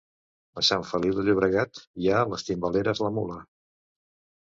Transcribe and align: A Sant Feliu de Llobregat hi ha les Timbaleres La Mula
A 0.61 0.63
Sant 0.69 0.85
Feliu 0.91 1.13
de 1.19 1.27
Llobregat 1.27 1.83
hi 2.01 2.09
ha 2.17 2.25
les 2.35 2.49
Timbaleres 2.51 3.07
La 3.07 3.15
Mula 3.21 3.43